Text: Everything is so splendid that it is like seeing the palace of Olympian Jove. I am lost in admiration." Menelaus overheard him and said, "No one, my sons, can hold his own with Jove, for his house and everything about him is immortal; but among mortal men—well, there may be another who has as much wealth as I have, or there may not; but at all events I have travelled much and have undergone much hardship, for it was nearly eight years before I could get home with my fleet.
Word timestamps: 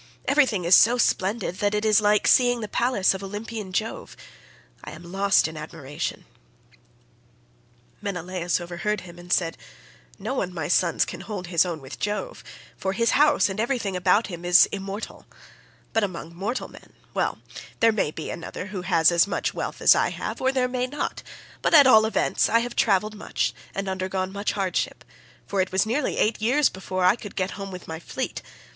Everything 0.27 0.65
is 0.65 0.73
so 0.73 0.97
splendid 0.97 1.57
that 1.59 1.75
it 1.75 1.85
is 1.85 2.01
like 2.01 2.27
seeing 2.27 2.61
the 2.61 2.67
palace 2.67 3.13
of 3.13 3.23
Olympian 3.23 3.71
Jove. 3.71 4.17
I 4.83 4.93
am 4.93 5.11
lost 5.11 5.47
in 5.47 5.55
admiration." 5.55 6.25
Menelaus 8.01 8.59
overheard 8.59 9.01
him 9.01 9.19
and 9.19 9.31
said, 9.31 9.59
"No 10.17 10.33
one, 10.33 10.51
my 10.55 10.67
sons, 10.67 11.05
can 11.05 11.21
hold 11.21 11.45
his 11.45 11.67
own 11.67 11.79
with 11.81 11.99
Jove, 11.99 12.43
for 12.75 12.93
his 12.93 13.11
house 13.11 13.47
and 13.47 13.59
everything 13.59 13.95
about 13.95 14.25
him 14.25 14.43
is 14.43 14.65
immortal; 14.71 15.27
but 15.93 16.03
among 16.03 16.33
mortal 16.35 16.67
men—well, 16.67 17.37
there 17.79 17.91
may 17.91 18.09
be 18.09 18.31
another 18.31 18.65
who 18.73 18.81
has 18.81 19.11
as 19.11 19.27
much 19.27 19.53
wealth 19.53 19.83
as 19.83 19.93
I 19.93 20.09
have, 20.09 20.41
or 20.41 20.51
there 20.51 20.67
may 20.67 20.87
not; 20.87 21.21
but 21.61 21.75
at 21.75 21.85
all 21.85 22.07
events 22.07 22.49
I 22.49 22.61
have 22.61 22.75
travelled 22.75 23.13
much 23.15 23.53
and 23.75 23.85
have 23.85 23.91
undergone 23.91 24.31
much 24.33 24.53
hardship, 24.53 25.05
for 25.45 25.61
it 25.61 25.71
was 25.71 25.85
nearly 25.85 26.17
eight 26.17 26.41
years 26.41 26.69
before 26.69 27.05
I 27.05 27.15
could 27.15 27.35
get 27.35 27.51
home 27.51 27.69
with 27.69 27.87
my 27.87 27.99
fleet. 27.99 28.41